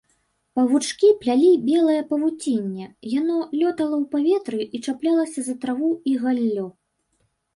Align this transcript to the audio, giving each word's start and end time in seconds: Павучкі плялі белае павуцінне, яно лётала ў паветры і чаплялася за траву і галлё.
Павучкі 0.57 1.09
плялі 1.23 1.49
белае 1.67 1.97
павуцінне, 2.13 2.87
яно 3.19 3.35
лётала 3.59 3.95
ў 3.99 4.01
паветры 4.15 4.61
і 4.77 4.81
чаплялася 4.85 5.39
за 5.51 5.55
траву 5.67 5.91
і 6.13 6.15
галлё. 6.25 6.65